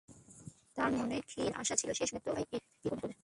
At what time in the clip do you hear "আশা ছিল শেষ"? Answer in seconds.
1.61-2.09